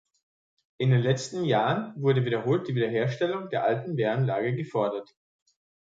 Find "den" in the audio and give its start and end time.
0.89-1.01